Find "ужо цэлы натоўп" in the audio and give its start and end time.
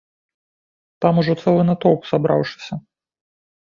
1.25-2.01